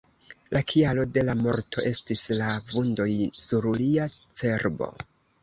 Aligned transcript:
La 0.55 0.61
kialo 0.69 1.03
de 1.17 1.23
la 1.27 1.35
morto 1.41 1.83
estis 1.89 2.23
la 2.39 2.49
vundoj 2.73 3.07
sur 3.45 3.69
lia 3.83 4.09
cerbo. 4.43 4.91